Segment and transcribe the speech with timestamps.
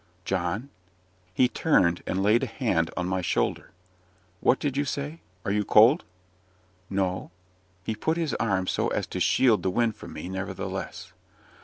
[0.25, 0.71] "John?"
[1.31, 3.69] He turned, and laid a hand on my shoulder.
[4.39, 5.19] "What did you say?
[5.45, 6.05] Are you cold?"
[6.89, 7.29] "No."
[7.83, 11.13] He put his arm so as to shield the wind from me, nevertheless.